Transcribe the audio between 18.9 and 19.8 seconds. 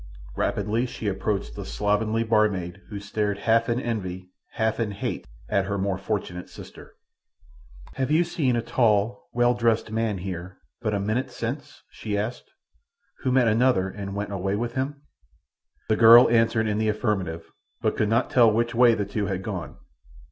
the two had gone.